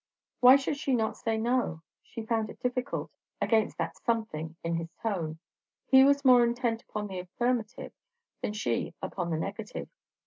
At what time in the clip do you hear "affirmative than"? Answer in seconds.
7.19-8.53